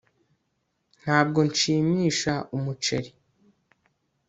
ntabwo 1.01 1.39
nshimisha 1.49 2.33
umuceri 2.55 3.11